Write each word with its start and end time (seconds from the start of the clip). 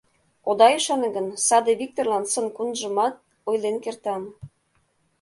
Ода 0.49 0.67
ӱшане 0.77 1.09
гын, 1.15 1.27
саде 1.47 1.71
Викторлан 1.81 2.23
сын-кунжымат 2.33 3.15
ойлен 3.49 3.77
кертам. 3.83 4.23